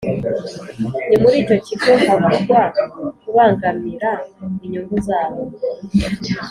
Ni 1.09 1.15
muri 1.21 1.35
icyo 1.43 1.57
kigo 1.65 1.91
havugwa 2.05 2.61
kubangamira 3.23 4.11
inyungu 4.63 4.95
zabo 5.07 5.41